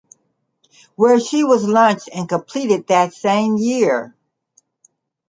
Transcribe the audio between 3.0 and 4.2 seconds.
same year.